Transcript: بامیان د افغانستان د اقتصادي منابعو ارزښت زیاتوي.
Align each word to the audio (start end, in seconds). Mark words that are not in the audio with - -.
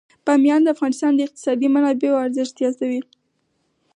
بامیان 0.25 0.61
د 0.63 0.67
افغانستان 0.75 1.11
د 1.15 1.19
اقتصادي 1.27 1.67
منابعو 1.75 2.21
ارزښت 2.25 2.53
زیاتوي. 2.61 3.01